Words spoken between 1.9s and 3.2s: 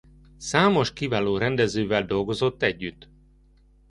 dolgozott együtt.